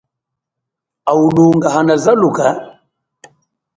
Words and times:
Awu 1.09 1.27
lunga 1.35 1.67
hana 1.75 1.95
zaluka. 2.03 2.47